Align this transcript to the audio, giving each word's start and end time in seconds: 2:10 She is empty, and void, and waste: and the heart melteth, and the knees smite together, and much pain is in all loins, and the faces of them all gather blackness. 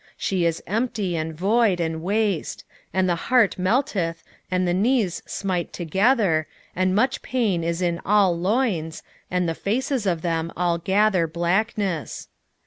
2:10 0.01 0.07
She 0.17 0.45
is 0.45 0.63
empty, 0.65 1.15
and 1.15 1.35
void, 1.37 1.79
and 1.79 2.01
waste: 2.01 2.65
and 2.91 3.07
the 3.07 3.15
heart 3.29 3.59
melteth, 3.59 4.23
and 4.49 4.67
the 4.67 4.73
knees 4.73 5.21
smite 5.27 5.71
together, 5.73 6.47
and 6.75 6.95
much 6.95 7.21
pain 7.21 7.63
is 7.63 7.83
in 7.83 8.01
all 8.03 8.35
loins, 8.35 9.03
and 9.29 9.47
the 9.47 9.53
faces 9.53 10.07
of 10.07 10.23
them 10.23 10.51
all 10.57 10.79
gather 10.79 11.27
blackness. 11.27 12.29